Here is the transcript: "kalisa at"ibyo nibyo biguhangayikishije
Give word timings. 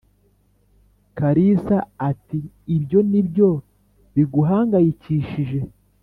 "kalisa 1.17 1.77
at"ibyo 2.09 2.99
nibyo 3.09 3.49
biguhangayikishije 4.13 5.59